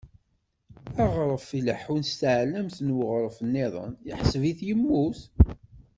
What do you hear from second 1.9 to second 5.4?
s tɛellamt n weɣref-iḍen, ḥseb-it yemmut.